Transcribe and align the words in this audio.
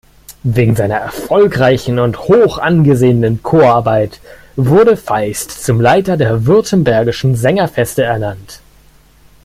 Wegen 0.41 0.75
seiner 0.75 0.95
erfolgreichen 0.95 1.99
und 1.99 2.17
hochangesehenen 2.27 3.43
Chorarbeit 3.43 4.19
wurde 4.55 4.97
Faißt 4.97 5.63
zum 5.63 5.79
Leiter 5.79 6.17
der 6.17 6.47
württembergischen 6.47 7.35
Sängerfeste 7.35 8.01
ernannt. 8.01 8.61